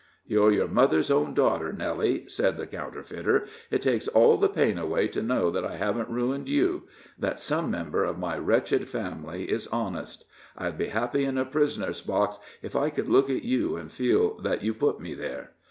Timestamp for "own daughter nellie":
1.11-2.27